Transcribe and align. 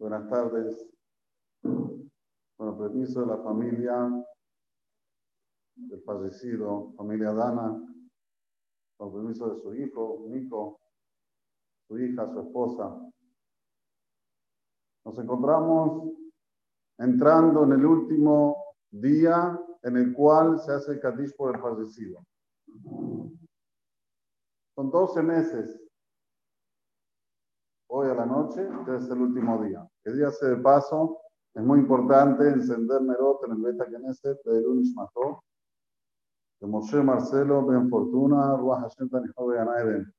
Buenas 0.00 0.26
tardes. 0.30 0.88
El 1.62 2.76
permiso 2.78 3.20
de 3.20 3.26
la 3.26 3.36
familia 3.42 4.24
del 5.76 6.02
fallecido, 6.04 6.94
familia 6.96 7.34
Dana, 7.34 7.78
con 8.96 9.12
permiso 9.12 9.54
de 9.54 9.60
su 9.60 9.74
hijo, 9.74 10.24
Nico, 10.26 10.80
su 11.86 11.98
hija, 11.98 12.26
su 12.32 12.40
esposa. 12.40 12.98
Nos 15.04 15.18
encontramos 15.18 16.14
entrando 16.96 17.64
en 17.64 17.72
el 17.72 17.84
último 17.84 18.56
día 18.90 19.60
en 19.82 19.96
el 19.98 20.14
cual 20.14 20.58
se 20.60 20.72
hace 20.72 20.92
el 20.92 21.00
Kadish 21.00 21.36
por 21.36 21.54
el 21.54 21.60
fallecido. 21.60 22.24
Son 24.74 24.90
12 24.90 25.22
meses. 25.22 25.78
Hoy 27.92 28.08
a 28.08 28.14
la 28.14 28.24
noche 28.24 28.62
es 28.96 29.10
el 29.10 29.20
último 29.20 29.62
día. 29.62 29.89
Que 30.02 30.12
día 30.12 30.30
se 30.30 30.46
de 30.46 30.56
paso, 30.56 31.20
es 31.54 31.62
muy 31.62 31.80
importante 31.80 32.48
encender 32.48 33.02
Nerot 33.02 33.44
en 33.44 33.52
el 33.52 33.58
Beta 33.58 33.84
Knesset 33.84 34.42
de 34.44 34.62
Lunis 34.62 34.94
Mató, 34.94 35.44
de 36.60 36.66
Moshe 36.66 37.02
Marcelo 37.02 37.64
Ben 37.66 37.88
Fortuna, 37.90 38.56
Ruach 38.56 38.80
Hashem 38.80 39.08
Tanijo 39.10 39.46
Began 39.46 40.14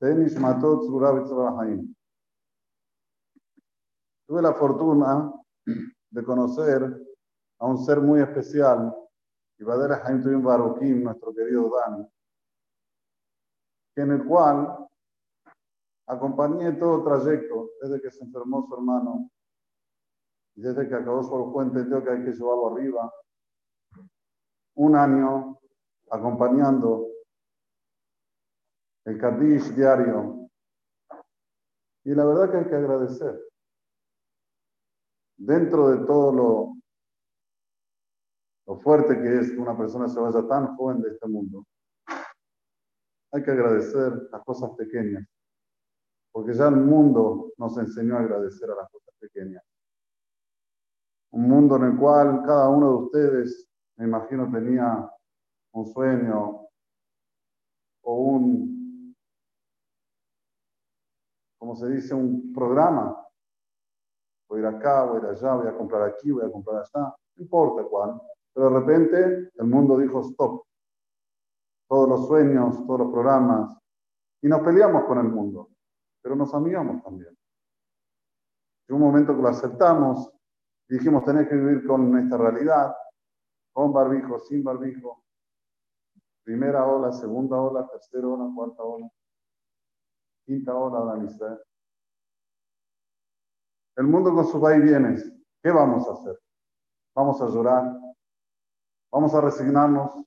Tenish 0.00 0.38
Matot 0.38 0.86
Tuve 4.26 4.42
la 4.42 4.54
fortuna 4.54 5.32
de 6.10 6.24
conocer 6.24 7.06
a 7.58 7.66
un 7.66 7.78
ser 7.78 8.00
muy 8.00 8.20
especial, 8.20 8.94
Ibader 9.58 9.92
Haim 10.04 10.22
Tuvim 10.22 10.42
Barukim, 10.42 11.02
nuestro 11.02 11.34
querido 11.34 11.70
Dani, 11.70 12.06
en 13.96 14.12
el 14.12 14.24
cual 14.24 14.87
acompañé 16.08 16.72
todo 16.72 16.98
el 16.98 17.04
trayecto 17.04 17.70
desde 17.82 18.00
que 18.00 18.10
se 18.10 18.24
enfermó 18.24 18.66
su 18.66 18.74
hermano 18.74 19.30
y 20.54 20.62
desde 20.62 20.88
que 20.88 20.94
acabó 20.94 21.22
su 21.22 21.52
fue 21.52 21.64
entendió 21.64 22.02
que 22.02 22.10
hay 22.10 22.24
que 22.24 22.32
llevarlo 22.32 22.72
arriba. 22.72 23.12
Un 24.74 24.96
año 24.96 25.58
acompañando 26.10 27.06
el 29.04 29.18
Kaddish 29.18 29.74
diario. 29.74 30.50
Y 32.04 32.14
la 32.14 32.24
verdad 32.24 32.50
que 32.50 32.56
hay 32.58 32.64
que 32.66 32.76
agradecer. 32.76 33.40
Dentro 35.36 35.90
de 35.90 36.06
todo 36.06 36.32
lo, 36.32 36.74
lo 38.66 38.80
fuerte 38.80 39.20
que 39.20 39.38
es 39.38 39.52
que 39.52 39.58
una 39.58 39.76
persona 39.76 40.08
se 40.08 40.18
vaya 40.18 40.46
tan 40.48 40.76
joven 40.76 41.00
de 41.02 41.10
este 41.10 41.28
mundo, 41.28 41.64
hay 43.32 43.42
que 43.42 43.50
agradecer 43.50 44.28
las 44.32 44.42
cosas 44.44 44.70
pequeñas, 44.76 45.24
porque 46.38 46.54
ya 46.54 46.68
el 46.68 46.76
mundo 46.76 47.50
nos 47.58 47.76
enseñó 47.78 48.16
a 48.16 48.20
agradecer 48.20 48.70
a 48.70 48.76
las 48.76 48.88
cosas 48.92 49.12
pequeñas. 49.18 49.60
Un 51.32 51.48
mundo 51.48 51.74
en 51.74 51.82
el 51.82 51.98
cual 51.98 52.44
cada 52.46 52.68
uno 52.68 52.90
de 52.90 52.96
ustedes, 53.06 53.68
me 53.96 54.04
imagino, 54.04 54.48
tenía 54.48 55.10
un 55.72 55.86
sueño 55.86 56.64
o 58.02 58.14
un, 58.14 59.16
como 61.58 61.74
se 61.74 61.88
dice, 61.88 62.14
un 62.14 62.52
programa. 62.52 63.20
Voy 64.48 64.60
a 64.60 64.62
ir 64.62 64.66
acá, 64.76 65.06
voy 65.06 65.16
a 65.16 65.18
ir 65.18 65.26
allá, 65.30 65.54
voy 65.54 65.66
a 65.66 65.76
comprar 65.76 66.02
aquí, 66.02 66.30
voy 66.30 66.46
a 66.46 66.52
comprar 66.52 66.82
allá, 66.82 67.16
no 67.34 67.42
importa 67.42 67.82
cuál. 67.82 68.22
Pero 68.54 68.70
de 68.70 68.78
repente 68.78 69.50
el 69.56 69.66
mundo 69.66 69.98
dijo 69.98 70.20
stop 70.20 70.62
todos 71.88 72.08
los 72.08 72.28
sueños, 72.28 72.86
todos 72.86 73.00
los 73.00 73.10
programas, 73.10 73.76
y 74.40 74.46
nos 74.46 74.60
peleamos 74.60 75.02
con 75.06 75.18
el 75.18 75.32
mundo, 75.32 75.70
pero 76.28 76.36
nos 76.36 76.52
amigamos 76.52 77.02
también. 77.02 77.34
En 78.86 78.96
un 78.96 79.00
momento 79.00 79.34
que 79.34 79.40
lo 79.40 79.48
aceptamos 79.48 80.30
y 80.86 80.98
dijimos, 80.98 81.24
tenés 81.24 81.48
que 81.48 81.54
vivir 81.54 81.86
con 81.86 82.18
esta 82.18 82.36
realidad, 82.36 82.94
con 83.72 83.94
barbijo, 83.94 84.38
sin 84.40 84.62
barbijo, 84.62 85.24
primera 86.42 86.84
ola, 86.84 87.12
segunda 87.12 87.58
ola, 87.58 87.88
tercera 87.88 88.28
ola, 88.28 88.46
cuarta 88.54 88.82
ola, 88.82 89.08
quinta 90.44 90.76
ola, 90.76 91.16
la 91.16 91.58
El 93.96 94.06
mundo 94.06 94.34
con 94.34 94.46
sus 94.48 94.60
vaivienes, 94.60 95.32
¿qué 95.62 95.70
vamos 95.70 96.06
a 96.10 96.12
hacer? 96.12 96.38
¿Vamos 97.14 97.40
a 97.40 97.46
llorar? 97.46 97.98
¿Vamos 99.10 99.34
a 99.34 99.40
resignarnos? 99.40 100.26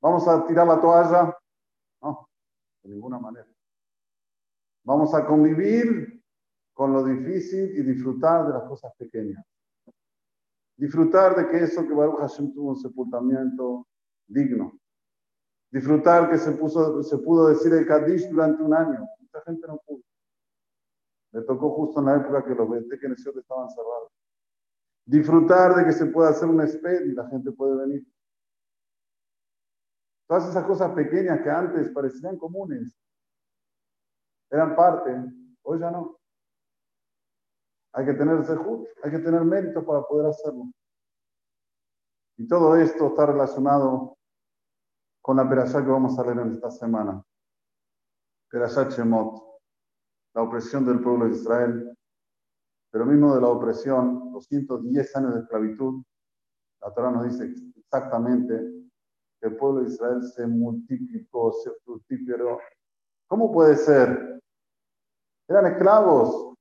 ¿Vamos 0.00 0.28
a 0.28 0.46
tirar 0.46 0.68
la 0.68 0.80
toalla? 0.80 1.36
No, 2.00 2.28
de 2.84 2.90
ninguna 2.90 3.18
manera. 3.18 3.49
Vamos 4.84 5.14
a 5.14 5.26
convivir 5.26 6.22
con 6.72 6.92
lo 6.92 7.04
difícil 7.04 7.76
y 7.76 7.82
disfrutar 7.82 8.46
de 8.46 8.54
las 8.54 8.64
cosas 8.64 8.92
pequeñas. 8.96 9.44
Disfrutar 10.76 11.36
de 11.36 11.48
que 11.48 11.64
eso 11.64 11.86
que 11.86 11.92
Baruch 11.92 12.20
Hashem 12.20 12.54
tuvo 12.54 12.70
un 12.70 12.76
sepultamiento 12.76 13.86
digno. 14.26 14.80
Disfrutar 15.70 16.30
que 16.30 16.38
se, 16.38 16.52
pudo 16.52 17.48
decir 17.48 17.72
el 17.74 17.86
Kaddish 17.86 18.28
durante 18.30 18.62
un 18.62 18.74
año. 18.74 19.06
Mucha 19.20 19.42
gente 19.42 19.66
no 19.68 19.78
pudo. 19.86 20.02
Le 21.32 21.42
tocó 21.42 21.70
justo 21.70 22.00
en 22.00 22.06
la 22.06 22.16
época 22.16 22.44
que 22.44 22.54
los 22.54 22.68
Betekenes 22.68 23.24
estaban 23.24 23.68
cerrados. 23.68 24.10
Disfrutar 25.04 25.76
de 25.76 25.84
que 25.84 25.92
se 25.92 26.06
pueda 26.06 26.30
hacer 26.30 26.48
un 26.48 26.66
sped 26.66 27.04
y 27.04 27.12
la 27.12 27.28
gente 27.28 27.52
puede 27.52 27.76
venir. 27.76 28.06
Todas 30.26 30.48
esas 30.48 30.64
cosas 30.64 30.92
pequeñas 30.92 31.42
que 31.42 31.50
antes 31.50 31.90
parecían 31.90 32.38
comunes, 32.38 32.96
eran 34.50 34.74
parte, 34.74 35.10
hoy 35.62 35.78
ya 35.78 35.90
no. 35.90 36.18
Hay 37.92 38.06
que 38.06 38.14
tener 38.14 38.44
sejud, 38.44 38.86
hay 39.02 39.10
que 39.10 39.18
tener 39.18 39.44
mérito 39.44 39.84
para 39.84 40.02
poder 40.02 40.26
hacerlo. 40.26 40.64
Y 42.36 42.46
todo 42.46 42.76
esto 42.76 43.08
está 43.08 43.26
relacionado 43.26 44.16
con 45.20 45.36
la 45.36 45.48
perashá 45.48 45.82
que 45.84 45.90
vamos 45.90 46.18
a 46.18 46.24
leer 46.24 46.38
en 46.38 46.52
esta 46.52 46.70
semana. 46.70 47.22
Perashá 48.48 48.88
Shemot, 48.88 49.42
la 50.34 50.42
opresión 50.42 50.86
del 50.86 51.00
pueblo 51.02 51.26
de 51.26 51.32
Israel, 51.32 51.98
pero 52.90 53.06
mismo 53.06 53.34
de 53.34 53.40
la 53.40 53.48
opresión, 53.48 54.32
los 54.32 54.46
110 54.46 55.16
años 55.16 55.34
de 55.34 55.40
esclavitud, 55.40 56.02
la 56.80 56.92
Torah 56.92 57.10
nos 57.10 57.24
dice 57.24 57.52
exactamente 57.76 58.80
el 59.42 59.56
pueblo 59.56 59.82
de 59.82 59.88
Israel 59.88 60.22
se 60.22 60.46
multiplicó, 60.46 61.52
se 61.52 61.70
fructificó. 61.84 62.60
¿Cómo 63.30 63.52
puede 63.52 63.76
ser? 63.76 64.40
Eran 65.48 65.66
esclavos. 65.66 66.56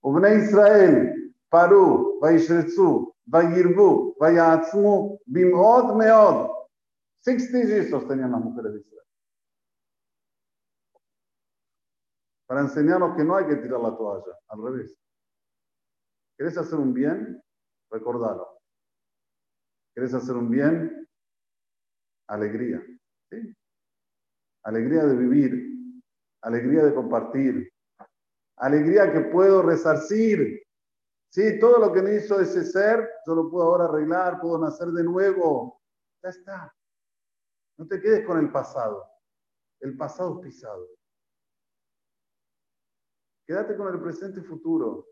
Ubne 0.00 0.36
Israel, 0.36 1.34
Paru, 1.50 2.18
Vaishretsu, 2.20 3.14
Vayirbu, 3.26 4.16
Vayatzmu, 4.18 5.18
Bimod 5.26 5.96
Meod. 5.96 6.50
60 7.20 7.58
years 7.58 8.08
tenían 8.08 8.30
las 8.32 8.40
mujeres 8.40 8.72
de 8.72 8.80
Israel. 8.80 9.02
Para 12.46 12.60
enseñarnos 12.62 13.14
que 13.14 13.24
no 13.24 13.36
hay 13.36 13.46
que 13.46 13.56
tirar 13.56 13.80
la 13.80 13.94
toalla, 13.96 14.32
al 14.48 14.62
revés. 14.62 14.98
¿Querés 16.38 16.56
hacer 16.56 16.78
un 16.78 16.94
bien? 16.94 17.42
Recordalo. 17.90 18.60
¿Querés 19.94 20.14
hacer 20.14 20.36
un 20.36 20.48
bien? 20.48 21.06
alegría. 22.28 22.82
Alegría 24.66 25.04
de 25.04 25.14
vivir, 25.14 26.02
alegría 26.42 26.84
de 26.84 26.92
compartir, 26.92 27.72
alegría 28.56 29.12
que 29.12 29.20
puedo 29.20 29.62
resarcir. 29.62 30.60
Sí, 31.30 31.60
todo 31.60 31.78
lo 31.78 31.92
que 31.92 32.02
me 32.02 32.16
hizo 32.16 32.40
ese 32.40 32.64
ser, 32.64 33.08
yo 33.24 33.36
lo 33.36 33.48
puedo 33.48 33.66
ahora 33.66 33.84
arreglar, 33.84 34.40
puedo 34.40 34.58
nacer 34.58 34.88
de 34.88 35.04
nuevo. 35.04 35.80
Ya 36.20 36.30
está. 36.30 36.74
No 37.78 37.86
te 37.86 38.00
quedes 38.00 38.26
con 38.26 38.40
el 38.40 38.50
pasado. 38.50 39.08
El 39.78 39.96
pasado 39.96 40.40
pisado. 40.40 40.88
Quédate 43.46 43.76
con 43.76 43.94
el 43.94 44.00
presente 44.00 44.40
y 44.40 44.42
futuro. 44.42 45.06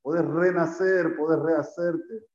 Puedes 0.00 0.24
renacer, 0.24 1.14
puedes 1.14 1.42
rehacerte. 1.42 2.26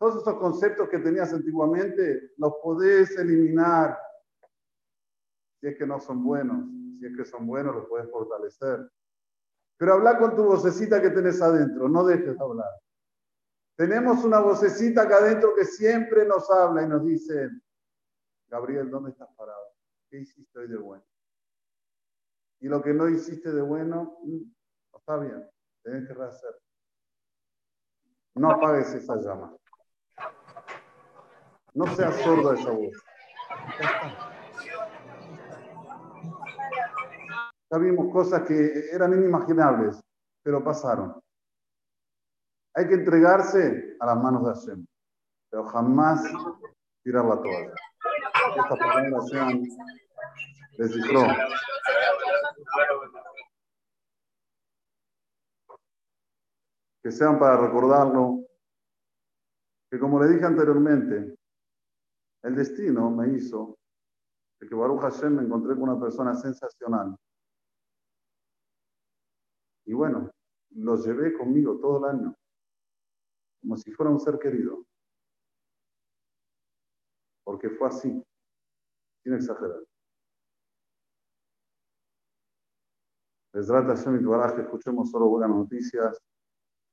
Todos 0.00 0.22
esos 0.22 0.34
conceptos 0.40 0.88
que 0.88 0.98
tenías 0.98 1.32
antiguamente 1.32 2.32
los 2.38 2.54
podés 2.60 3.16
eliminar. 3.16 3.96
Si 5.64 5.68
es 5.68 5.78
que 5.78 5.86
no 5.86 5.98
son 5.98 6.22
buenos, 6.22 6.62
si 6.98 7.06
es 7.06 7.16
que 7.16 7.24
son 7.24 7.46
buenos, 7.46 7.74
los 7.74 7.88
puedes 7.88 8.10
fortalecer. 8.10 8.86
Pero 9.78 9.94
habla 9.94 10.18
con 10.18 10.36
tu 10.36 10.44
vocecita 10.44 11.00
que 11.00 11.08
tenés 11.08 11.40
adentro, 11.40 11.88
no 11.88 12.04
dejes 12.04 12.36
de 12.36 12.44
hablar. 12.44 12.68
Tenemos 13.74 14.22
una 14.24 14.40
vocecita 14.40 15.04
acá 15.04 15.16
adentro 15.16 15.54
que 15.54 15.64
siempre 15.64 16.26
nos 16.26 16.50
habla 16.50 16.82
y 16.82 16.86
nos 16.86 17.02
dice, 17.06 17.48
Gabriel, 18.48 18.90
¿dónde 18.90 19.12
estás 19.12 19.30
parado? 19.38 19.74
¿Qué 20.10 20.18
hiciste 20.18 20.58
hoy 20.58 20.68
de 20.68 20.76
bueno? 20.76 21.06
Y 22.60 22.68
lo 22.68 22.82
que 22.82 22.92
no 22.92 23.08
hiciste 23.08 23.50
de 23.50 23.62
bueno, 23.62 24.18
mm, 24.22 24.42
está 24.98 25.16
bien, 25.16 25.48
tenés 25.82 26.06
que 26.06 26.12
rehacer. 26.12 26.60
No 28.34 28.50
apagues 28.50 28.92
esa 28.92 29.16
llama. 29.16 29.56
No 31.72 31.86
seas 31.86 32.20
sordo 32.20 32.50
a 32.50 32.54
esa 32.54 32.70
voz. 32.70 34.33
Vimos 37.78 38.12
cosas 38.12 38.42
que 38.42 38.90
eran 38.92 39.12
inimaginables, 39.12 40.00
pero 40.42 40.62
pasaron. 40.62 41.20
Hay 42.74 42.88
que 42.88 42.94
entregarse 42.94 43.96
a 44.00 44.06
las 44.06 44.16
manos 44.16 44.44
de 44.44 44.52
Hashem, 44.52 44.86
pero 45.50 45.64
jamás 45.68 46.22
tirar 47.02 47.24
la 47.24 47.36
toalla. 47.36 47.74
Estas 48.56 48.78
palabras 48.78 49.28
sean 49.28 49.62
de 50.76 51.36
Que 57.02 57.12
sean 57.12 57.38
para 57.38 57.58
recordarlo, 57.58 58.44
que 59.90 59.98
como 59.98 60.22
le 60.22 60.30
dije 60.30 60.44
anteriormente, 60.44 61.36
el 62.42 62.54
destino 62.54 63.10
me 63.10 63.28
hizo 63.28 63.76
que 64.68 64.74
Baruch 64.74 65.00
Hashem 65.00 65.36
me 65.36 65.42
encontré 65.42 65.74
con 65.74 65.88
una 65.90 66.00
persona 66.00 66.34
sensacional. 66.34 67.16
Y 69.86 69.92
bueno, 69.92 70.30
lo 70.70 70.96
llevé 70.96 71.36
conmigo 71.36 71.78
todo 71.78 71.98
el 71.98 72.16
año, 72.16 72.34
como 73.60 73.76
si 73.76 73.90
fuera 73.92 74.10
un 74.10 74.20
ser 74.20 74.38
querido. 74.38 74.84
Porque 77.44 77.70
fue 77.70 77.88
así, 77.88 78.24
sin 79.22 79.34
exagerar. 79.34 79.80
trata 83.52 83.94
Hashem 83.94 84.16
y 84.16 84.54
que 84.54 84.62
escuchemos 84.62 85.10
solo 85.10 85.28
buenas 85.28 85.50
noticias, 85.50 86.20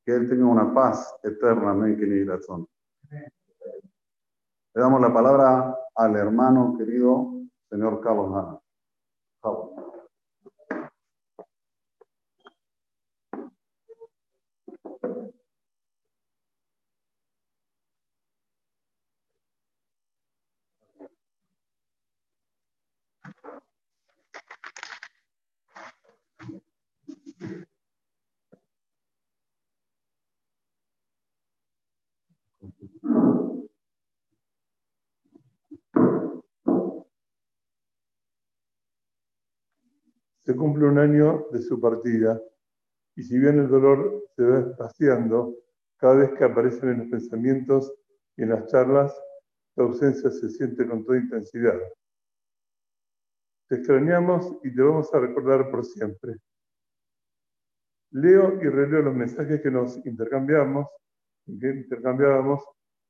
que 0.06 0.14
Él 0.14 0.30
tenga 0.30 0.46
una 0.46 0.74
paz 0.74 1.16
eterna, 1.24 1.72
amén, 1.72 1.98
que 1.98 2.06
ni 2.06 2.24
razón. 2.24 2.68
Le 3.10 4.82
damos 4.82 5.02
la 5.02 5.12
palabra 5.12 5.76
al 5.96 6.16
hermano 6.16 6.78
querido 6.78 7.42
señor 7.72 8.02
Carlos 8.02 8.30
Nana. 8.32 8.60
Se 40.52 40.58
cumple 40.58 40.86
un 40.86 40.98
año 40.98 41.48
de 41.54 41.62
su 41.62 41.80
partida 41.80 42.42
y 43.16 43.24
si 43.24 43.40
bien 43.40 43.58
el 43.58 43.70
dolor 43.70 44.26
se 44.36 44.44
va 44.44 44.60
espaciando, 44.60 45.56
cada 45.96 46.16
vez 46.16 46.34
que 46.34 46.44
aparecen 46.44 46.90
en 46.90 47.00
los 47.00 47.08
pensamientos 47.08 47.94
y 48.36 48.44
en 48.44 48.50
las 48.50 48.66
charlas, 48.70 49.18
la 49.78 49.86
ausencia 49.86 50.30
se 50.30 50.50
siente 50.50 50.86
con 50.86 51.06
toda 51.06 51.20
intensidad. 51.20 51.80
Te 53.70 53.76
extrañamos 53.76 54.58
y 54.62 54.76
te 54.76 54.82
vamos 54.82 55.14
a 55.14 55.20
recordar 55.20 55.72
por 55.72 55.86
siempre. 55.86 56.36
Leo 58.10 58.62
y 58.62 58.68
releo 58.68 59.04
los 59.04 59.16
mensajes 59.16 59.62
que 59.62 59.72
nos 59.72 60.06
intercambiamos, 60.06 60.86
que 61.46 61.70
intercambiábamos, 61.70 62.62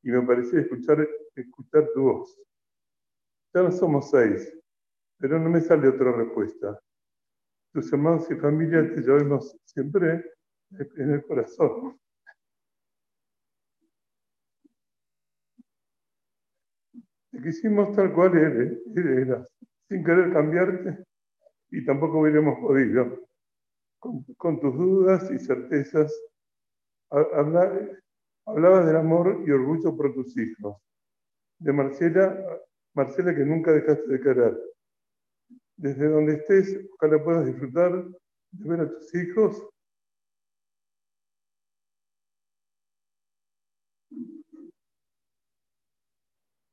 y 0.03 0.11
me 0.11 0.21
parecía 0.21 0.59
escuchar, 0.59 1.07
escuchar 1.33 1.89
tu 1.95 2.03
voz. 2.03 2.39
Ya 3.51 3.63
no 3.63 3.71
somos 3.71 4.11
seis, 4.11 4.55
pero 5.17 5.39
no 5.39 5.49
me 5.49 5.61
sale 5.61 5.87
otra 5.87 6.11
respuesta 6.11 6.79
tus 7.71 7.91
hermanos 7.93 8.29
y 8.29 8.35
familia 8.35 8.81
te 8.81 9.01
llevamos 9.01 9.57
siempre 9.65 10.25
en 10.71 11.11
el 11.11 11.23
corazón. 11.25 11.97
Te 17.31 17.41
quisimos 17.41 17.95
tal 17.95 18.13
cual 18.13 18.37
eres, 18.37 18.77
eras, 18.95 19.47
sin 19.87 20.03
querer 20.03 20.33
cambiarte 20.33 21.05
y 21.71 21.85
tampoco 21.85 22.19
hubiéramos 22.19 22.59
podido. 22.59 23.19
Con, 23.99 24.59
tus 24.59 24.75
dudas 24.75 25.29
y 25.31 25.37
certezas, 25.37 26.11
hablabas 27.09 28.85
del 28.87 28.95
amor 28.97 29.43
y 29.45 29.51
orgullo 29.51 29.95
por 29.95 30.13
tus 30.13 30.35
hijos. 30.37 30.77
De 31.59 31.71
Marcela, 31.71 32.35
Marcela 32.95 33.35
que 33.35 33.45
nunca 33.45 33.71
dejaste 33.71 34.07
de 34.07 34.19
querer 34.19 34.70
desde 35.81 36.07
donde 36.09 36.35
estés, 36.35 36.79
ojalá 36.93 37.23
puedas 37.23 37.45
disfrutar 37.47 37.91
de 38.51 38.69
ver 38.69 38.81
a 38.81 38.89
tus 38.89 39.15
hijos. 39.15 39.67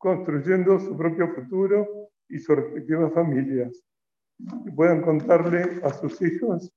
construyendo 0.01 0.79
su 0.79 0.97
propio 0.97 1.35
futuro 1.35 2.09
y 2.29 2.39
sus 2.39 2.55
respectivas 2.55 3.13
familias. 3.13 3.85
Y 4.65 4.71
puedan 4.71 5.03
contarle 5.03 5.81
a 5.83 5.93
sus 5.93 6.23
hijos 6.23 6.73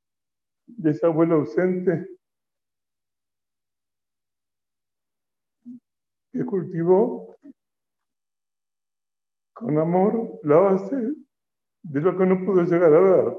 de 0.65 0.89
ese 0.89 1.05
abuelo 1.05 1.35
ausente 1.35 2.07
que 6.33 6.43
cultivó 6.43 7.37
con 9.53 9.77
amor 9.77 10.39
la 10.41 10.57
base 10.57 11.13
de 11.83 12.01
lo 12.01 12.17
que 12.17 12.25
no 12.25 12.45
pudo 12.45 12.63
llegar 12.63 12.93
a 12.93 12.99
ver. 12.99 13.37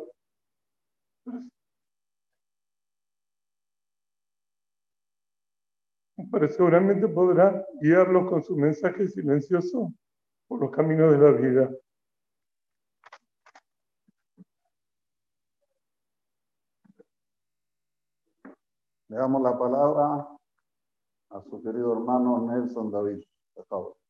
Pero 6.30 6.48
seguramente 6.48 7.08
podrá 7.08 7.66
guiarlos 7.80 8.28
con 8.30 8.42
su 8.42 8.56
mensaje 8.56 9.06
silencioso 9.06 9.92
por 10.48 10.60
los 10.60 10.70
caminos 10.70 11.12
de 11.12 11.18
la 11.18 11.30
vida. 11.32 11.70
Le 19.08 19.18
damos 19.18 19.42
la 19.42 19.58
palabra 19.58 20.26
a 21.30 21.42
su 21.42 21.62
querido 21.62 21.92
hermano 21.92 22.46
Nelson 22.50 22.90
David. 22.90 23.22
Por 23.54 23.66
favor. 23.66 24.01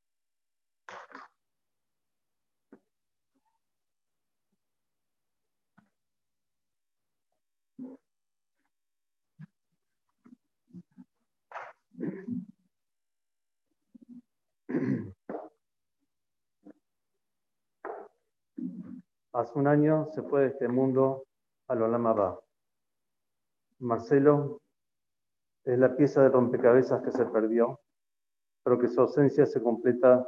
Hace 19.33 19.59
un 19.59 19.67
año 19.67 20.09
se 20.15 20.23
fue 20.23 20.43
de 20.43 20.47
este 20.49 20.69
mundo 20.69 21.25
a 21.69 21.75
lo 21.75 21.91
va. 21.91 22.39
Marcelo 23.79 24.61
es 25.65 25.79
la 25.79 25.97
pieza 25.97 26.23
de 26.23 26.29
rompecabezas 26.29 27.03
que 27.03 27.11
se 27.13 27.25
perdió, 27.27 27.81
pero 28.63 28.79
que 28.79 28.89
su 28.89 29.01
ausencia 29.01 29.47
se 29.47 29.63
completa 29.63 30.27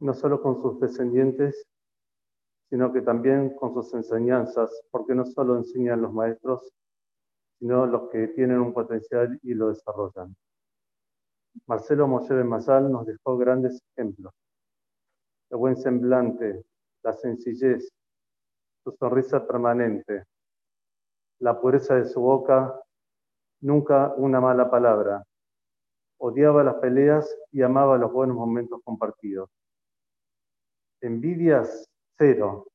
no 0.00 0.14
solo 0.14 0.40
con 0.40 0.62
sus 0.62 0.78
descendientes, 0.78 1.66
sino 2.70 2.92
que 2.92 3.00
también 3.02 3.56
con 3.56 3.74
sus 3.74 3.92
enseñanzas, 3.94 4.70
porque 4.90 5.14
no 5.14 5.24
solo 5.24 5.56
enseñan 5.56 6.02
los 6.02 6.12
maestros, 6.12 6.72
sino 7.58 7.86
los 7.86 8.08
que 8.10 8.28
tienen 8.28 8.60
un 8.60 8.72
potencial 8.72 9.38
y 9.42 9.54
lo 9.54 9.70
desarrollan. 9.70 10.36
Marcelo 11.66 12.08
Moshe 12.08 12.32
Masal 12.44 12.90
nos 12.90 13.06
dejó 13.06 13.36
grandes 13.36 13.82
ejemplos. 13.92 14.32
El 15.50 15.58
buen 15.58 15.76
semblante, 15.76 16.64
la 17.02 17.12
sencillez, 17.14 17.90
su 18.84 18.92
sonrisa 18.92 19.46
permanente, 19.46 20.24
la 21.40 21.60
pureza 21.60 21.94
de 21.94 22.04
su 22.06 22.20
boca, 22.20 22.80
nunca 23.60 24.12
una 24.16 24.40
mala 24.40 24.70
palabra. 24.70 25.24
Odiaba 26.18 26.64
las 26.64 26.76
peleas 26.76 27.36
y 27.52 27.62
amaba 27.62 27.96
los 27.96 28.12
buenos 28.12 28.36
momentos 28.36 28.80
compartidos. 28.84 29.48
Envidias, 31.00 31.88
cero. 32.16 32.66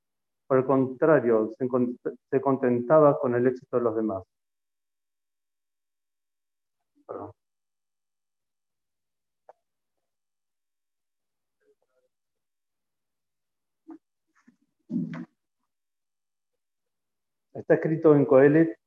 Por 0.47 0.59
el 0.59 0.65
contrario, 0.65 1.53
se 2.29 2.41
contentaba 2.41 3.19
con 3.19 3.35
el 3.35 3.47
éxito 3.47 3.77
de 3.77 3.83
los 3.83 3.95
demás. 3.95 4.23
Está 17.53 17.75
escrito 17.75 18.15
en 18.15 18.25
Coelet 18.25 18.77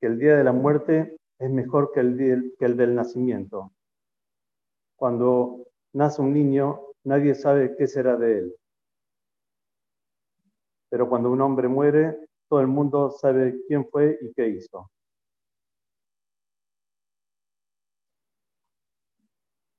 que 0.00 0.06
el 0.06 0.18
día 0.18 0.36
de 0.36 0.44
la 0.44 0.52
muerte 0.52 1.16
es 1.38 1.50
mejor 1.50 1.90
que 1.92 2.00
el, 2.00 2.76
del 2.76 2.94
nacimiento. 2.94 3.72
Cuando 4.96 5.66
nace 5.94 6.20
un 6.20 6.34
niño, 6.34 6.80
nadie 7.04 7.34
sabe 7.34 7.74
qué 7.76 7.86
será 7.86 8.16
de 8.16 8.38
él. 8.38 8.56
Pero 10.90 11.08
cuando 11.08 11.30
un 11.30 11.40
hombre 11.40 11.68
muere, 11.68 12.16
todo 12.48 12.60
el 12.60 12.66
mundo 12.66 13.10
sabe 13.10 13.56
quién 13.66 13.88
fue 13.88 14.18
y 14.20 14.32
qué 14.34 14.48
hizo. 14.48 14.90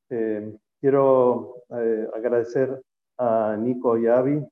Eh, 0.10 0.58
quiero 0.82 1.64
eh, 1.70 2.08
agradecer 2.16 2.82
a 3.18 3.56
Nico 3.58 3.98
y 3.98 4.08
a 4.08 4.18
Avi 4.18 4.44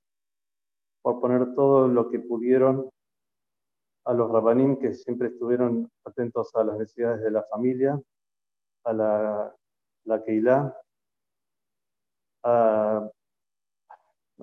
por 1.08 1.22
poner 1.22 1.56
todo 1.56 1.88
lo 1.88 2.10
que 2.10 2.20
pudieron 2.20 2.90
a 4.04 4.14
los 4.14 4.30
rabanim 4.30 4.78
que 4.78 4.94
siempre 4.94 5.30
estuvieron 5.30 5.90
atentos 6.04 6.54
a 6.54 6.66
las 6.66 6.78
necesidades 6.78 7.22
de 7.22 7.32
la 7.32 7.44
familia, 7.44 7.98
a 8.84 8.92
la, 8.92 9.56
la 10.04 10.24
Keilah, 10.26 10.76
a, 12.44 13.10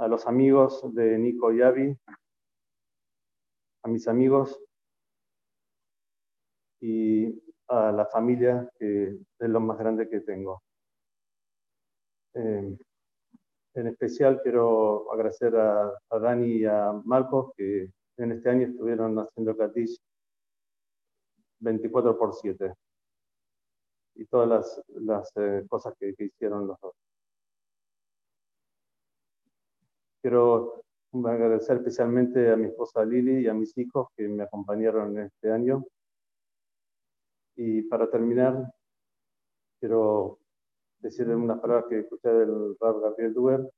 los 0.09 0.27
amigos 0.27 0.83
de 0.95 1.19
Nico 1.19 1.53
y 1.53 1.61
Avi, 1.61 1.99
a 3.83 3.89
mis 3.89 4.09
amigos 4.09 4.59
y 6.81 7.43
a 7.69 7.93
la 7.93 8.07
familia 8.07 8.71
que 8.79 9.19
es 9.39 9.49
lo 9.51 9.61
más 9.61 9.77
grande 9.77 10.09
que 10.09 10.21
tengo. 10.21 10.63
Eh, 12.33 12.79
en 13.75 13.89
especial 13.89 14.41
quiero 14.43 15.13
agradecer 15.13 15.57
a, 15.57 15.93
a, 16.11 16.19
Dani 16.19 16.59
y 16.59 16.65
a 16.65 16.93
Marcos 17.05 17.53
que 17.57 17.91
en 18.17 18.33
este 18.33 18.49
año 18.49 18.69
estuvieron 18.69 19.19
haciendo 19.19 19.57
Katish 19.57 19.99
24 21.59 22.17
por 22.17 22.35
7 22.35 22.73
y 24.17 24.27
todas 24.27 24.49
las, 24.49 24.83
las 24.89 25.33
eh, 25.37 25.67
cosas 25.69 25.95
que, 25.99 26.15
que 26.15 26.25
hicieron 26.25 26.69
los 26.69 26.79
dos. 26.81 26.95
Quiero 30.23 30.85
agradecer 31.13 31.79
especialmente 31.79 32.51
a 32.51 32.57
mi 32.57 32.67
esposa 32.67 33.05
Lili 33.05 33.43
y 33.43 33.49
a 33.49 33.55
mis 33.55 33.77
hijos 33.77 34.09
que 34.17 34.29
me 34.29 34.45
acompañaron 34.45 35.19
en 35.19 35.27
este 35.27 35.51
año. 35.51 35.85
Y 37.57 37.83
para 37.83 38.09
terminar, 38.09 38.73
quiero 39.81 40.39
decir 41.05 41.29
unas 41.29 41.61
palabras 41.61 41.87
que 41.89 42.01
escuché 42.01 42.29
del 42.29 42.77
Rab 42.81 43.01
Gabriel 43.01 43.35
Duer, 43.35 43.71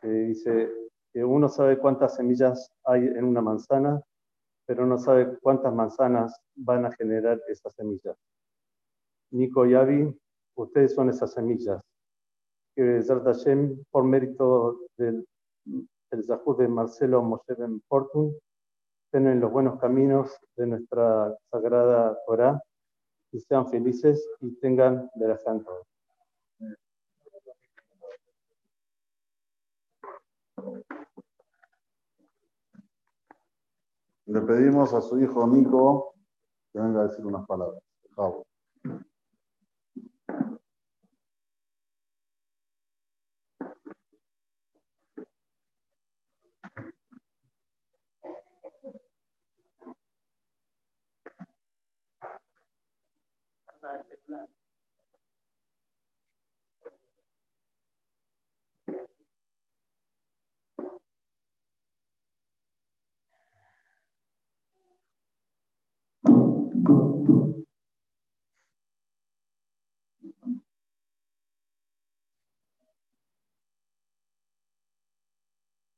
que 0.00 0.08
dice 0.08 0.70
que 1.12 1.24
uno 1.24 1.48
sabe 1.48 1.78
cuántas 1.78 2.16
semillas 2.16 2.70
hay 2.84 3.06
en 3.06 3.24
una 3.24 3.40
manzana, 3.40 4.00
pero 4.66 4.86
no 4.86 4.98
sabe 4.98 5.38
cuántas 5.40 5.74
manzanas 5.74 6.40
van 6.54 6.86
a 6.86 6.92
generar 6.92 7.40
esas 7.48 7.74
semillas. 7.74 8.16
Nico 9.32 9.66
y 9.66 9.74
Avi, 9.74 10.14
ustedes 10.56 10.94
son 10.94 11.08
esas 11.08 11.32
semillas 11.32 11.82
que 12.74 13.02
Hashem, 13.02 13.84
por 13.90 14.04
mérito 14.04 14.80
del 14.96 15.26
el 16.10 16.24
Zahud 16.24 16.58
de 16.58 16.68
Marcelo 16.68 17.22
Moshe 17.22 17.54
Ben 17.56 17.80
Fortun, 17.88 18.36
estén 19.06 19.28
en 19.28 19.40
los 19.40 19.50
buenos 19.50 19.80
caminos 19.80 20.36
de 20.56 20.66
nuestra 20.66 21.34
sagrada 21.50 22.18
Torah 22.26 22.60
y 23.32 23.40
sean 23.40 23.68
felices 23.68 24.26
y 24.40 24.54
tengan 24.56 25.10
de 25.14 25.28
la 25.28 25.38
santa. 25.38 25.70
Le 34.26 34.40
pedimos 34.40 34.94
a 34.94 35.00
su 35.00 35.18
hijo 35.20 35.46
Nico 35.46 36.14
que 36.72 36.80
venga 36.80 37.00
a 37.00 37.08
decir 37.08 37.26
unas 37.26 37.46
palabras. 37.46 37.82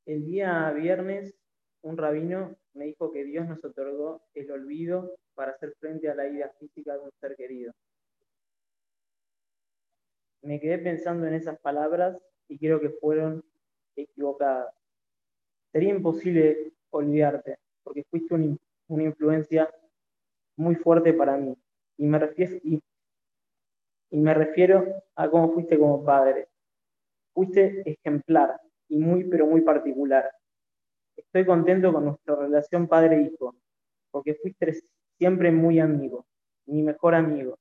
El 0.05 0.23
día 0.25 0.71
viernes, 0.71 1.33
un 1.81 1.97
rabino 1.97 2.55
me 2.73 2.85
dijo 2.85 3.11
que 3.11 3.23
Dios 3.23 3.47
nos 3.47 3.63
otorgó 3.65 4.21
el 4.33 4.51
olvido 4.51 5.15
para 5.33 5.51
hacer 5.51 5.73
frente 5.79 6.09
a 6.09 6.15
la 6.15 6.25
vida 6.25 6.51
física 6.59 6.93
de 6.93 6.99
un 6.99 7.11
ser 7.19 7.35
querido. 7.35 7.73
Me 10.43 10.59
quedé 10.59 10.77
pensando 10.77 11.25
en 11.25 11.33
esas 11.33 11.59
palabras 11.59 12.17
y 12.47 12.59
creo 12.59 12.79
que 12.79 12.91
fueron 12.91 13.43
equivocadas. 13.95 14.73
Sería 15.71 15.89
imposible 15.89 16.71
olvidarte, 16.91 17.57
porque 17.83 18.03
fuiste 18.03 18.35
una 18.87 19.03
influencia 19.03 19.73
muy 20.57 20.75
fuerte 20.75 21.13
para 21.13 21.37
mí. 21.37 21.57
Y 21.97 22.05
me, 22.05 22.19
refiero, 22.19 22.57
y, 22.63 22.81
me 24.11 24.33
refiero 24.33 24.85
a 25.15 25.29
cómo 25.29 25.53
fuiste 25.53 25.77
como 25.77 26.03
padre. 26.03 26.47
Fuiste 27.33 27.83
ejemplar 27.89 28.59
y 28.87 28.97
muy, 28.97 29.23
pero 29.25 29.45
muy 29.45 29.61
particular. 29.61 30.31
Estoy 31.15 31.45
contento 31.45 31.93
con 31.93 32.05
nuestra 32.05 32.35
relación 32.35 32.87
padre-hijo, 32.87 33.55
porque 34.11 34.35
fuiste 34.35 34.73
siempre 35.17 35.51
muy 35.51 35.79
amigo, 35.79 36.25
mi 36.65 36.81
mejor 36.81 37.15
amigo. 37.15 37.57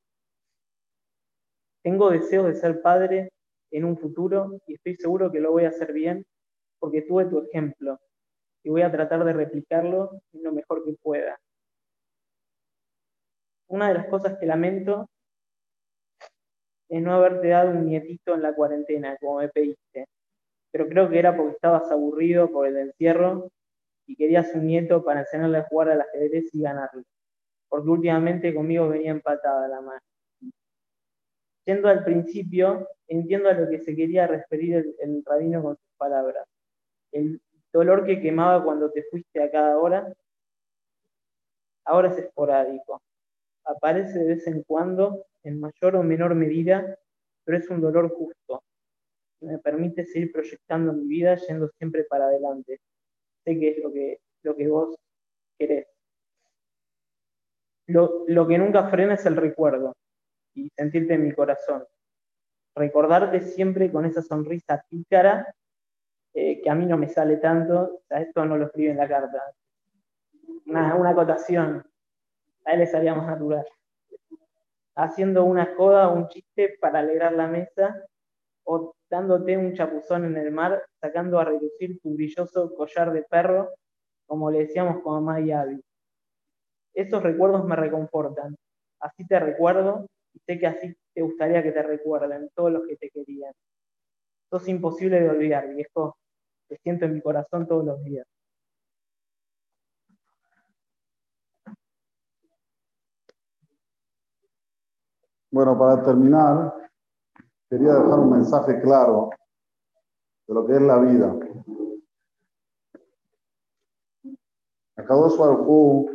Tengo 1.82 2.10
deseos 2.10 2.46
de 2.46 2.54
ser 2.54 2.82
padre 2.82 3.30
en 3.70 3.84
un 3.84 3.96
futuro 3.98 4.60
y 4.66 4.74
estoy 4.74 4.96
seguro 4.96 5.30
que 5.30 5.40
lo 5.40 5.52
voy 5.52 5.64
a 5.64 5.68
hacer 5.68 5.92
bien 5.92 6.24
porque 6.78 7.02
tuve 7.02 7.26
tu 7.26 7.40
ejemplo 7.40 7.98
y 8.62 8.70
voy 8.70 8.82
a 8.82 8.90
tratar 8.90 9.24
de 9.24 9.32
replicarlo 9.32 10.20
lo 10.32 10.52
mejor 10.52 10.84
que 10.84 10.94
pueda 11.02 11.38
una 13.68 13.88
de 13.88 13.94
las 13.94 14.06
cosas 14.06 14.38
que 14.38 14.46
lamento 14.46 15.08
es 16.88 17.02
no 17.02 17.14
haberte 17.14 17.48
dado 17.48 17.70
un 17.70 17.86
nietito 17.86 18.34
en 18.34 18.42
la 18.42 18.54
cuarentena, 18.54 19.16
como 19.18 19.38
me 19.38 19.48
pediste. 19.48 20.06
Pero 20.70 20.88
creo 20.88 21.08
que 21.08 21.18
era 21.18 21.36
porque 21.36 21.52
estabas 21.52 21.90
aburrido 21.90 22.50
por 22.50 22.66
el 22.66 22.76
encierro 22.76 23.50
y 24.06 24.16
querías 24.16 24.54
un 24.54 24.66
nieto 24.66 25.04
para 25.04 25.20
enseñarle 25.20 25.58
a 25.58 25.64
jugar 25.64 25.90
al 25.90 26.02
ajedrez 26.02 26.54
y 26.54 26.62
ganarle. 26.62 27.04
Porque 27.68 27.88
últimamente 27.88 28.54
conmigo 28.54 28.88
venía 28.88 29.10
empatada 29.10 29.66
la 29.68 29.80
mano. 29.80 30.00
Yendo 31.66 31.88
al 31.88 32.04
principio, 32.04 32.86
entiendo 33.08 33.48
a 33.48 33.54
lo 33.54 33.70
que 33.70 33.80
se 33.80 33.96
quería 33.96 34.26
referir 34.26 34.94
el 34.98 35.22
rabino 35.24 35.62
con 35.62 35.76
sus 35.76 35.96
palabras. 35.96 36.46
El 37.10 37.40
dolor 37.72 38.04
que 38.04 38.20
quemaba 38.20 38.62
cuando 38.62 38.90
te 38.90 39.02
fuiste 39.04 39.42
a 39.42 39.50
cada 39.50 39.78
hora, 39.78 40.12
ahora 41.86 42.10
es 42.10 42.18
esporádico 42.18 43.00
aparece 43.64 44.18
de 44.18 44.34
vez 44.34 44.46
en 44.46 44.62
cuando, 44.62 45.26
en 45.42 45.60
mayor 45.60 45.96
o 45.96 46.02
menor 46.02 46.34
medida, 46.34 46.98
pero 47.44 47.58
es 47.58 47.68
un 47.68 47.80
dolor 47.80 48.10
justo. 48.10 48.62
Me 49.40 49.58
permite 49.58 50.04
seguir 50.04 50.32
proyectando 50.32 50.92
mi 50.92 51.06
vida 51.06 51.36
yendo 51.36 51.68
siempre 51.78 52.04
para 52.04 52.26
adelante. 52.26 52.80
Sé 53.44 53.58
que 53.58 53.70
es 53.70 53.78
lo 53.82 53.92
que, 53.92 54.20
lo 54.42 54.56
que 54.56 54.68
vos 54.68 54.96
querés. 55.58 55.86
Lo, 57.86 58.24
lo 58.26 58.46
que 58.46 58.56
nunca 58.56 58.88
frena 58.88 59.14
es 59.14 59.26
el 59.26 59.36
recuerdo 59.36 59.94
y 60.54 60.70
sentirte 60.70 61.14
en 61.14 61.24
mi 61.24 61.32
corazón. 61.32 61.84
Recordarte 62.74 63.40
siempre 63.40 63.92
con 63.92 64.06
esa 64.06 64.22
sonrisa 64.22 64.84
pícara 64.88 65.54
eh, 66.32 66.60
que 66.62 66.70
a 66.70 66.74
mí 66.74 66.86
no 66.86 66.96
me 66.96 67.08
sale 67.08 67.36
tanto. 67.36 68.02
esto 68.08 68.44
no 68.44 68.56
lo 68.56 68.66
escribe 68.66 68.90
en 68.90 68.96
la 68.96 69.08
carta. 69.08 69.42
Una, 70.66 70.96
una 70.96 71.10
acotación 71.10 71.84
a 72.64 72.72
él 72.72 72.80
le 72.80 72.86
salía 72.86 73.14
más 73.14 73.26
natural. 73.26 73.66
Haciendo 74.96 75.44
una 75.44 75.74
coda 75.74 76.08
o 76.08 76.16
un 76.16 76.28
chiste 76.28 76.76
para 76.80 77.00
alegrar 77.00 77.32
la 77.32 77.48
mesa, 77.48 78.04
o 78.64 78.94
dándote 79.10 79.56
un 79.56 79.74
chapuzón 79.74 80.24
en 80.24 80.36
el 80.36 80.50
mar, 80.50 80.82
sacando 81.00 81.38
a 81.38 81.44
reducir 81.44 82.00
tu 82.00 82.14
brilloso 82.14 82.74
collar 82.74 83.12
de 83.12 83.22
perro, 83.22 83.70
como 84.26 84.50
le 84.50 84.60
decíamos 84.60 85.02
con 85.02 85.14
mamá 85.24 85.40
y 85.40 85.52
Abby. 85.52 85.80
Esos 86.94 87.22
recuerdos 87.22 87.64
me 87.64 87.76
reconfortan. 87.76 88.56
Así 89.00 89.26
te 89.26 89.38
recuerdo 89.38 90.06
y 90.32 90.38
sé 90.40 90.58
que 90.58 90.66
así 90.66 90.96
te 91.12 91.22
gustaría 91.22 91.62
que 91.62 91.72
te 91.72 91.82
recuerden 91.82 92.48
todos 92.54 92.72
los 92.72 92.86
que 92.86 92.96
te 92.96 93.10
querían. 93.10 93.52
Sos 94.50 94.68
imposible 94.68 95.20
de 95.20 95.28
olvidar, 95.28 95.68
viejo. 95.68 96.16
Te 96.68 96.78
siento 96.78 97.04
en 97.04 97.14
mi 97.14 97.20
corazón 97.20 97.66
todos 97.66 97.84
los 97.84 98.02
días. 98.02 98.26
Bueno, 105.54 105.78
para 105.78 106.02
terminar, 106.02 106.90
quería 107.70 107.94
dejar 107.94 108.18
un 108.18 108.32
mensaje 108.32 108.80
claro 108.80 109.30
de 110.48 110.52
lo 110.52 110.66
que 110.66 110.74
es 110.74 110.82
la 110.82 110.98
vida. 110.98 111.32
Akadosh 114.96 115.38
Baruj 115.38 116.10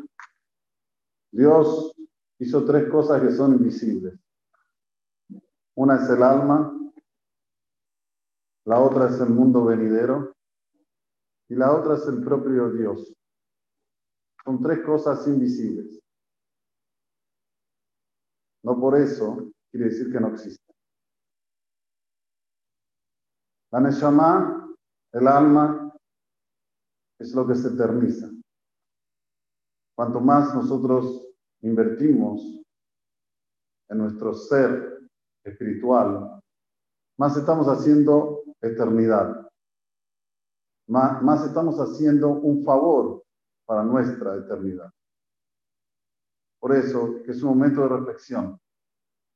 Dios 1.31 1.95
hizo 2.39 2.65
tres 2.65 2.91
cosas 2.91 3.21
que 3.21 3.31
son 3.31 3.53
invisibles. 3.53 4.19
Una 5.73 6.03
es 6.03 6.09
el 6.09 6.21
alma, 6.21 6.77
la 8.65 8.81
otra 8.81 9.07
es 9.07 9.21
el 9.21 9.29
mundo 9.29 9.63
venidero 9.63 10.35
y 11.47 11.55
la 11.55 11.73
otra 11.73 11.95
es 11.95 12.05
el 12.07 12.21
propio 12.21 12.71
Dios. 12.71 13.15
Son 14.43 14.61
tres 14.61 14.81
cosas 14.81 15.25
invisibles. 15.27 15.97
No 18.69 18.79
por 18.79 18.95
eso 18.95 19.51
quiere 19.71 19.87
decir 19.87 20.11
que 20.11 20.19
no 20.19 20.27
existen. 20.27 20.75
La 23.71 23.79
Neshama, 23.79 24.75
el 25.11 25.27
alma, 25.27 25.91
es 27.19 27.33
lo 27.33 27.47
que 27.47 27.55
se 27.55 27.69
eterniza. 27.69 28.29
Cuanto 29.95 30.19
más 30.19 30.53
nosotros 30.53 31.33
invertimos 31.61 32.63
en 33.89 33.97
nuestro 33.97 34.35
ser 34.35 34.99
espiritual, 35.43 36.39
más 37.17 37.37
estamos 37.37 37.65
haciendo 37.65 38.43
eternidad. 38.61 39.49
Más, 40.87 41.43
estamos 41.43 41.79
haciendo 41.79 42.29
un 42.29 42.63
favor 42.63 43.23
para 43.65 43.83
nuestra 43.83 44.35
eternidad. 44.35 44.91
Por 46.59 46.75
eso, 46.75 47.21
que 47.23 47.31
es 47.31 47.41
un 47.41 47.49
momento 47.49 47.81
de 47.81 47.89
reflexión. 47.89 48.59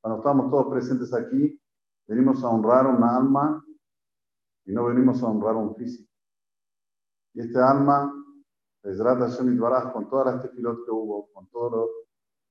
Cuando 0.00 0.18
estamos 0.18 0.50
todos 0.50 0.72
presentes 0.72 1.12
aquí, 1.14 1.60
venimos 2.06 2.44
a 2.44 2.48
honrar 2.48 2.86
un 2.86 3.02
alma 3.02 3.64
y 4.66 4.72
no 4.72 4.84
venimos 4.84 5.22
a 5.22 5.26
honrar 5.26 5.56
un 5.56 5.74
físico. 5.74 6.12
Y 7.32 7.40
este 7.40 7.58
alma 7.58 8.12
Ezrat 8.84 9.18
Hashem 9.18 9.58
Baraj, 9.58 9.92
con 9.92 10.10
todas 10.10 10.26
las 10.26 10.42
tefilot 10.42 10.84
que 10.84 10.90
hubo, 10.90 11.32
con 11.32 11.48
todo 11.48 11.88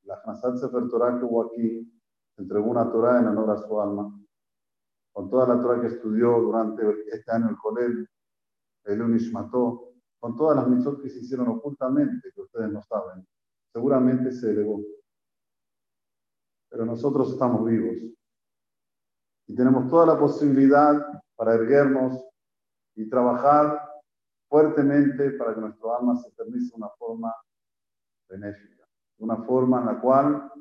la 0.04 0.20
Hansat 0.26 0.58
Sefer 0.58 0.90
Torah 0.90 1.20
que 1.20 1.26
hubo 1.26 1.44
aquí, 1.46 1.94
entregó 2.38 2.72
una 2.72 2.92
Torah 2.92 3.20
en 3.20 3.28
honor 3.28 3.52
a 3.52 3.58
su 3.58 3.80
alma, 3.80 4.20
con 5.12 5.30
toda 5.30 5.56
la 5.56 5.62
Torah 5.62 5.80
que 5.80 5.88
estudió 5.88 6.42
durante 6.42 6.84
este 7.12 7.32
año 7.32 7.50
el 7.50 7.58
Colel, 7.58 8.10
el 8.86 9.02
Unish 9.02 9.32
mató, 9.32 9.94
con 10.20 10.36
todas 10.36 10.58
las 10.58 10.68
mitzvot 10.68 11.02
que 11.04 11.10
se 11.10 11.20
hicieron 11.20 11.50
ocultamente, 11.50 12.32
que 12.34 12.42
ustedes 12.42 12.72
no 12.72 12.82
saben, 12.82 13.28
seguramente 13.74 14.32
se 14.32 14.52
elevó. 14.52 14.82
Pero 16.70 16.86
nosotros 16.86 17.34
estamos 17.34 17.66
vivos 17.66 17.98
y 19.48 19.56
tenemos 19.56 19.90
toda 19.90 20.06
la 20.06 20.20
posibilidad 20.20 20.96
para 21.36 21.56
erguernos 21.56 22.24
y 22.96 23.10
trabajar 23.10 23.82
fuertemente 24.48 25.32
para 25.32 25.56
que 25.56 25.62
nuestro 25.62 25.98
alma 25.98 26.16
se 26.16 26.30
eternice 26.30 26.70
de 26.70 26.76
una 26.76 26.90
forma 26.98 27.34
benéfica, 28.30 28.88
una 29.18 29.38
forma 29.44 29.80
en 29.80 29.86
la 29.88 30.00
cual 30.00 30.52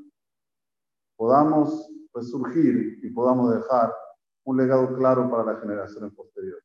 podamos 1.16 1.90
resurgir 2.14 2.98
y 3.02 3.10
podamos 3.10 3.54
dejar 3.54 3.92
un 4.44 4.56
legado 4.56 4.94
claro 4.96 5.30
para 5.30 5.44
las 5.44 5.60
generaciones 5.60 6.12
posteriores. 6.14 6.64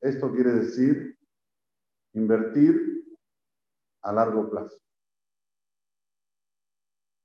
Esto 0.00 0.30
quiere 0.30 0.52
decir 0.52 1.18
invertir 2.12 3.03
a 4.04 4.12
largo 4.12 4.48
plazo. 4.48 4.78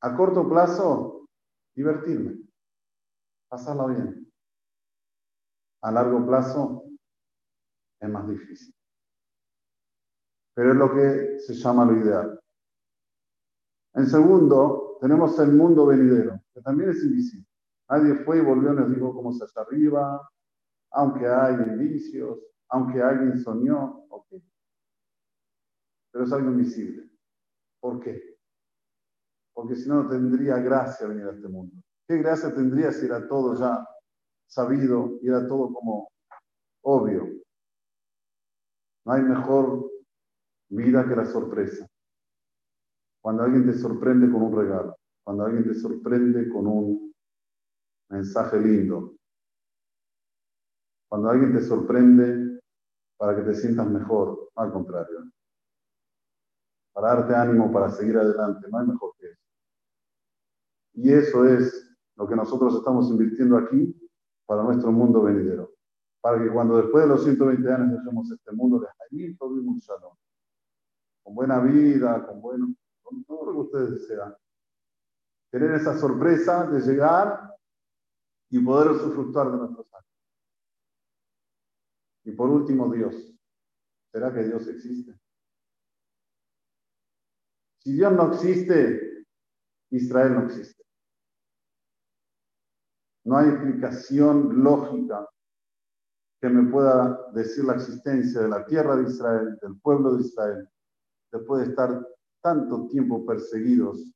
A 0.02 0.16
corto 0.16 0.48
plazo, 0.48 1.28
divertirme, 1.76 2.40
pasarla 3.50 3.88
bien. 3.88 4.32
A 5.82 5.92
largo 5.92 6.26
plazo, 6.26 6.86
es 8.00 8.10
más 8.10 8.28
difícil. 8.28 8.74
Pero 10.56 10.72
es 10.72 10.78
lo 10.78 10.94
que 10.94 11.40
se 11.40 11.54
llama 11.54 11.86
lo 11.86 11.98
ideal. 11.98 12.40
En 13.94 14.08
segundo, 14.08 14.98
tenemos 15.02 15.38
el 15.40 15.52
mundo 15.52 15.86
venidero, 15.86 16.40
que 16.54 16.62
también 16.62 16.92
es 16.92 17.04
invisible. 17.04 17.46
Nadie 17.90 18.16
fue 18.24 18.38
y 18.38 18.42
volvió 18.42 18.72
y 18.72 18.76
nos 18.76 18.90
dijo 18.90 19.14
cómo 19.14 19.34
se 19.34 19.44
hace 19.44 19.60
arriba, 19.60 20.30
aunque 20.92 21.28
hay 21.28 21.56
indicios, 21.56 22.40
aunque 22.70 23.02
alguien 23.02 23.38
soñó, 23.40 24.06
ok. 24.10 24.28
Pero 26.12 26.26
es 26.26 26.34
algo 26.34 26.52
invisible. 26.52 27.10
¿Por 27.80 28.00
qué? 28.00 28.38
Porque 29.54 29.76
si 29.76 29.88
no, 29.90 30.04
no 30.04 30.10
tendría 30.10 30.58
gracia 30.58 31.08
venir 31.08 31.26
a 31.26 31.32
este 31.32 31.48
mundo. 31.48 31.76
¿Qué 32.08 32.18
gracia 32.18 32.54
tendría 32.54 32.92
si 32.92 33.06
era 33.06 33.28
todo 33.28 33.56
ya 33.56 33.86
sabido 34.48 35.20
y 35.22 35.28
era 35.28 35.48
todo 35.48 35.72
como 35.74 36.10
obvio? 36.82 37.28
No 39.06 39.14
hay 39.14 39.22
mejor 39.22 39.90
vida 40.70 41.08
que 41.08 41.16
la 41.16 41.26
sorpresa. 41.26 41.86
Cuando 43.22 43.44
alguien 43.44 43.66
te 43.66 43.78
sorprende 43.78 44.32
con 44.32 44.44
un 44.44 44.56
regalo, 44.56 44.96
cuando 45.24 45.46
alguien 45.46 45.66
te 45.66 45.74
sorprende 45.76 46.50
con 46.50 46.68
un 46.68 47.14
mensaje 48.10 48.60
lindo, 48.60 49.16
cuando 51.10 51.30
alguien 51.30 51.54
te 51.54 51.62
sorprende 51.62 52.62
para 53.18 53.36
que 53.36 53.42
te 53.42 53.56
sientas 53.56 53.90
mejor, 53.90 54.50
al 54.56 54.72
contrario, 54.72 55.30
para 57.00 57.16
darte 57.16 57.36
ánimo 57.36 57.72
para 57.72 57.90
seguir 57.92 58.18
adelante, 58.18 58.68
no 58.70 58.80
hay 58.80 58.88
mejor 58.88 59.14
que 59.18 59.28
eso. 59.28 59.42
Y 60.94 61.14
eso 61.14 61.46
es 61.46 61.96
lo 62.16 62.28
que 62.28 62.36
nosotros 62.36 62.76
estamos 62.76 63.10
invirtiendo 63.10 63.58
aquí 63.58 63.96
para 64.46 64.64
nuestro 64.64 64.92
mundo 64.92 65.22
venidero 65.22 65.72
para 66.22 66.42
que 66.44 66.50
cuando 66.50 66.78
después 66.78 67.04
de 67.04 67.10
los 67.10 67.24
120 67.24 67.72
años 67.72 67.92
dejemos 67.92 68.32
este 68.32 68.52
mundo, 68.52 68.80
de 68.80 68.88
allí 69.06 69.36
todo 69.36 69.52
un 69.52 69.80
salón, 69.82 70.18
con 71.24 71.36
buena 71.36 71.60
vida, 71.62 72.26
con 72.26 72.42
bueno, 72.42 72.74
con 73.02 73.24
todo 73.24 73.46
lo 73.46 73.52
que 73.54 73.60
ustedes 73.60 73.92
desean. 73.92 74.36
Tener 75.50 75.72
esa 75.72 75.98
sorpresa 75.98 76.68
de 76.68 76.80
llegar 76.82 77.56
y 78.50 78.60
poder 78.60 78.92
usufructuar 78.92 79.52
de 79.52 79.58
nuestros 79.58 79.88
años. 79.94 80.06
Y 82.26 82.32
por 82.32 82.50
último, 82.50 82.92
Dios. 82.92 83.16
¿Será 84.12 84.34
que 84.34 84.44
Dios 84.44 84.68
existe? 84.68 85.19
Si 87.80 87.94
Dios 87.94 88.12
no 88.14 88.34
existe, 88.34 89.26
Israel 89.92 90.34
no 90.34 90.46
existe. 90.46 90.84
No 93.26 93.38
hay 93.38 93.50
explicación 93.50 94.64
lógica 94.64 95.28
que 96.42 96.50
me 96.50 96.70
pueda 96.72 97.32
decir 97.34 97.66
la 97.66 97.76
existencia 97.76 98.42
de 98.42 98.50
la 98.50 98.66
tierra 98.66 98.96
de 98.96 99.10
Israel, 99.10 99.58
del 99.62 99.80
pueblo 99.82 100.16
de 100.16 100.24
Israel, 100.24 100.70
después 101.32 101.64
de 101.64 101.70
estar 101.72 102.08
tanto 102.42 102.88
tiempo 102.88 103.26
perseguidos, 103.26 104.12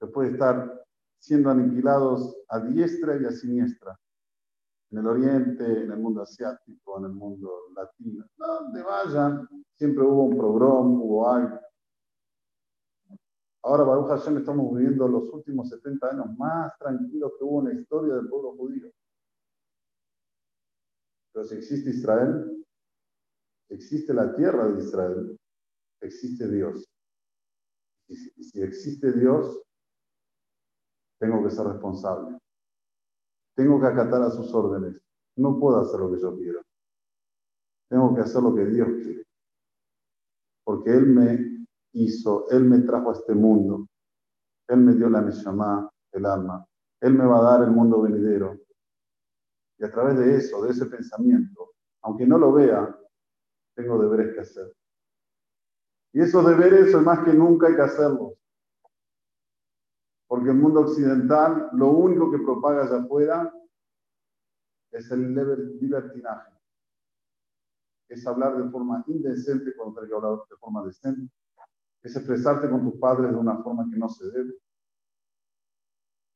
después 0.00 0.28
de 0.28 0.34
estar 0.34 0.84
siendo 1.18 1.50
aniquilados 1.50 2.36
a 2.48 2.60
diestra 2.60 3.16
y 3.16 3.24
a 3.24 3.30
siniestra, 3.30 3.98
en 4.90 4.98
el 4.98 5.06
oriente, 5.06 5.64
en 5.64 5.90
el 5.90 5.98
mundo 5.98 6.22
asiático, 6.22 6.98
en 6.98 7.06
el 7.06 7.12
mundo 7.12 7.50
latino, 7.74 8.24
donde 8.36 8.82
vayan, 8.82 9.48
siempre 9.76 10.04
hubo 10.04 10.24
un 10.24 10.36
programa, 10.36 10.82
hubo 10.82 11.28
algo. 11.28 11.63
Ahora, 13.64 13.82
Baruch 13.82 14.08
Hashem, 14.08 14.36
estamos 14.36 14.76
viviendo 14.76 15.08
los 15.08 15.32
últimos 15.32 15.70
70 15.70 16.10
años 16.10 16.36
más 16.36 16.76
tranquilos 16.78 17.32
que 17.38 17.44
hubo 17.44 17.60
en 17.60 17.74
la 17.74 17.80
historia 17.80 18.14
del 18.14 18.28
pueblo 18.28 18.54
judío. 18.56 18.90
Pero 21.32 21.46
si 21.46 21.54
existe 21.54 21.88
Israel, 21.88 22.62
existe 23.70 24.12
la 24.12 24.34
tierra 24.34 24.68
de 24.68 24.84
Israel, 24.84 25.40
existe 26.02 26.46
Dios. 26.46 26.84
Y 28.06 28.16
si, 28.16 28.60
existe 28.60 29.12
Dios, 29.12 29.62
tengo 31.18 31.42
que 31.42 31.50
ser 31.50 31.66
responsable. 31.66 32.36
Tengo 33.56 33.80
que 33.80 33.86
acatar 33.86 34.20
a 34.24 34.30
sus 34.30 34.52
órdenes. 34.52 35.00
No 35.36 35.58
puedo 35.58 35.78
hacer 35.78 36.00
lo 36.00 36.12
que 36.12 36.20
yo 36.20 36.36
quiero. 36.36 36.60
Tengo 37.88 38.14
que 38.14 38.20
hacer 38.20 38.42
lo 38.42 38.54
que 38.54 38.66
Dios 38.66 38.88
quiere. 39.02 39.24
Porque 40.64 40.90
Él 40.90 41.06
me 41.06 41.63
hizo, 41.94 42.48
Él 42.50 42.64
me 42.64 42.80
trajo 42.80 43.10
a 43.10 43.14
este 43.14 43.34
mundo. 43.34 43.88
Él 44.68 44.78
me 44.78 44.94
dio 44.94 45.08
la 45.08 45.20
Neshama, 45.20 45.90
el 46.12 46.26
alma. 46.26 46.66
Él 47.00 47.14
me 47.14 47.26
va 47.26 47.38
a 47.38 47.58
dar 47.58 47.62
el 47.62 47.70
mundo 47.70 48.02
venidero. 48.02 48.58
Y 49.78 49.84
a 49.84 49.90
través 49.90 50.18
de 50.18 50.36
eso, 50.36 50.62
de 50.62 50.70
ese 50.70 50.86
pensamiento, 50.86 51.72
aunque 52.02 52.26
no 52.26 52.38
lo 52.38 52.52
vea, 52.52 52.96
tengo 53.74 53.98
deberes 53.98 54.34
que 54.34 54.40
hacer. 54.40 54.74
Y 56.12 56.20
esos 56.20 56.46
deberes 56.46 56.92
son 56.92 57.04
más 57.04 57.24
que 57.24 57.34
nunca 57.34 57.66
hay 57.66 57.74
que 57.74 57.82
hacerlos. 57.82 58.34
Porque 60.28 60.50
el 60.50 60.56
mundo 60.56 60.80
occidental 60.80 61.70
lo 61.72 61.90
único 61.90 62.30
que 62.30 62.38
propaga 62.38 62.84
allá 62.84 63.02
afuera 63.02 63.52
es 64.92 65.10
el 65.10 65.34
libertinaje. 65.80 66.52
Es 68.08 68.26
hablar 68.26 68.56
de 68.56 68.70
forma 68.70 69.04
indecente 69.08 69.74
cuando 69.76 70.00
hay 70.00 70.08
que 70.08 70.14
hablar 70.14 70.38
de 70.48 70.56
forma 70.56 70.84
decente. 70.84 71.32
Es 72.04 72.14
expresarte 72.14 72.68
con 72.68 72.82
tus 72.84 73.00
padres 73.00 73.30
de 73.30 73.36
una 73.36 73.62
forma 73.62 73.88
que 73.90 73.96
no 73.96 74.08
se 74.08 74.30
debe. 74.30 74.54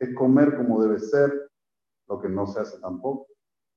Es 0.00 0.14
comer 0.14 0.56
como 0.56 0.82
debe 0.82 0.98
ser 0.98 1.50
lo 2.08 2.18
que 2.18 2.28
no 2.28 2.46
se 2.46 2.60
hace 2.60 2.80
tampoco. 2.80 3.26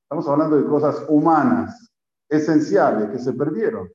Estamos 0.04 0.27
hablando 0.30 0.56
de 0.56 0.65
cosas 0.65 1.06
humanas, 1.10 1.93
esenciales, 2.30 3.10
que 3.10 3.19
se 3.19 3.34
perdieron. 3.34 3.91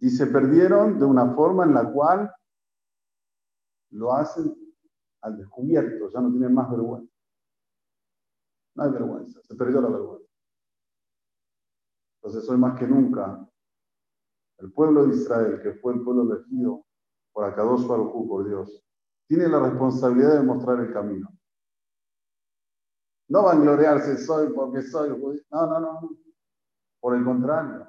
Y 0.00 0.10
se 0.10 0.26
perdieron 0.26 0.98
de 0.98 1.04
una 1.04 1.32
forma 1.34 1.64
en 1.64 1.74
la 1.74 1.90
cual 1.92 2.34
lo 3.90 4.12
hacen 4.12 4.52
al 5.20 5.36
descubierto, 5.36 6.08
ya 6.10 6.20
no 6.20 6.30
tienen 6.30 6.52
más 6.52 6.68
vergüenza. 6.68 7.14
No 8.74 8.82
hay 8.82 8.90
vergüenza, 8.90 9.40
se 9.42 9.54
perdió 9.54 9.80
la 9.80 9.88
vergüenza. 9.88 10.32
Entonces 12.16 12.48
hoy 12.50 12.56
más 12.56 12.76
que 12.76 12.88
nunca, 12.88 13.48
el 14.62 14.72
pueblo 14.72 15.06
de 15.06 15.16
Israel, 15.16 15.60
que 15.62 15.72
fue 15.74 15.94
el 15.94 16.02
pueblo 16.02 16.32
elegido 16.32 16.86
por 17.32 17.44
Akadosh 17.44 17.86
Baruj 17.86 18.28
por 18.28 18.46
Dios, 18.46 18.84
tiene 19.26 19.48
la 19.48 19.60
responsabilidad 19.60 20.38
de 20.38 20.42
mostrar 20.42 20.80
el 20.80 20.92
camino. 20.92 21.28
No 23.28 23.44
van 23.44 23.58
a 23.58 23.62
gloriarse, 23.62 24.18
soy 24.18 24.52
porque 24.52 24.82
soy 24.82 25.10
judío. 25.18 25.42
No, 25.50 25.66
no, 25.66 25.80
no. 25.80 26.10
Por 27.00 27.16
el 27.16 27.24
contrario, 27.24 27.88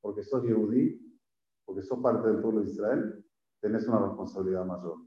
porque 0.00 0.22
sos 0.22 0.42
judí, 0.42 1.20
porque 1.64 1.82
sos 1.82 1.98
parte 1.98 2.28
del 2.28 2.40
pueblo 2.40 2.62
de 2.62 2.70
Israel, 2.70 3.26
tenés 3.60 3.86
una 3.88 4.06
responsabilidad 4.06 4.64
mayor. 4.64 4.98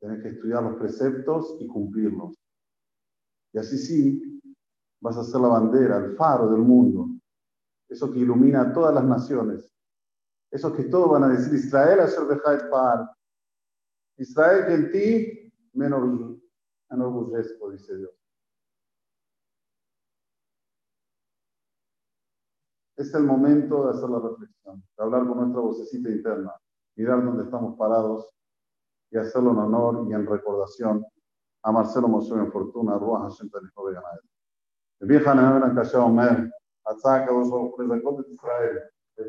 Tenés 0.00 0.22
que 0.22 0.28
estudiar 0.28 0.62
los 0.62 0.76
preceptos 0.76 1.56
y 1.58 1.66
cumplirlos. 1.66 2.34
Y 3.52 3.58
así 3.58 3.78
sí, 3.78 4.40
vas 5.00 5.16
a 5.16 5.24
ser 5.24 5.40
la 5.40 5.48
bandera, 5.48 5.96
el 5.96 6.14
faro 6.14 6.50
del 6.50 6.60
mundo. 6.60 7.15
Eso 7.88 8.10
que 8.10 8.18
ilumina 8.18 8.62
a 8.62 8.72
todas 8.72 8.94
las 8.94 9.04
naciones. 9.04 9.72
Eso 10.50 10.72
que 10.72 10.84
todos 10.84 11.10
van 11.10 11.24
a 11.24 11.28
decir, 11.28 11.54
Israel 11.54 12.00
a 12.00 12.70
par. 12.70 13.10
Israel 14.16 14.66
que 14.66 14.74
en 14.74 14.90
ti 14.90 15.52
me 15.74 15.86
enorgullezco, 15.86 17.70
dice 17.70 17.96
Dios. 17.96 18.12
Es 22.96 23.12
el 23.12 23.24
momento 23.24 23.84
de 23.84 23.90
hacer 23.90 24.08
la 24.08 24.20
reflexión, 24.20 24.82
de 24.96 25.04
hablar 25.04 25.26
con 25.26 25.38
nuestra 25.38 25.60
vocecita 25.60 26.08
interna, 26.08 26.54
mirar 26.96 27.22
dónde 27.22 27.44
estamos 27.44 27.76
parados 27.76 28.30
y 29.10 29.18
hacerlo 29.18 29.50
en 29.50 29.58
honor 29.58 30.06
y 30.08 30.14
en 30.14 30.26
recordación 30.26 31.04
a 31.62 31.72
Marcelo 31.72 32.08
Moshe 32.08 32.34
en 32.34 32.50
Fortuna, 32.50 32.96
Ruach 32.96 33.22
Hashem 33.22 33.50
Tanijo 33.50 33.84
Beganay. 33.84 34.18
vieja 35.00 35.34
Nehamena 35.34 35.74
Kasha 35.74 35.98
Omer, 36.85 36.95
Atzaka 36.95 37.31
Dos 37.31 37.49
Baruch 37.49 37.77
Lezakot 37.77 38.19
et 38.19 38.33
Israel. 38.33 38.77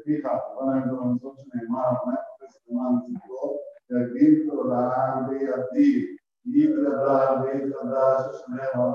פיך, 0.04 0.26
בוא 0.54 0.64
נעבור 0.64 1.00
למצות 1.00 1.34
שנאמר, 1.38 1.90
נפש 1.90 2.60
למען 2.68 2.94
ציבור, 3.06 3.60
יגיד 3.90 4.50
תורה 4.50 5.16
בידי, 5.28 6.16
יתגדל 6.46 7.34
ויתחדש 7.42 8.20
השמר 8.30 8.82